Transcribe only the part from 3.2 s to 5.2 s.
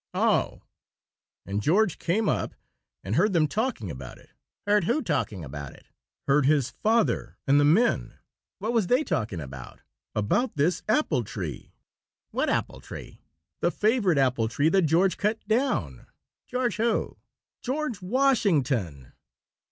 them talking about it" "Heard who